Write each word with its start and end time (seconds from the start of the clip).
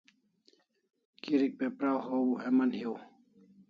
Kirik 1.21 1.53
pe 1.59 1.65
praw 1.77 1.97
haw 2.07 2.27
heman 2.43 2.71
hiu 2.79 2.93